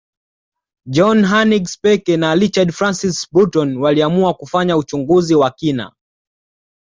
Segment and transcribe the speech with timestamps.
[0.89, 5.91] John Hanning Speke na Richard Francis Burton waliamua kufanya uchunguzi wa kina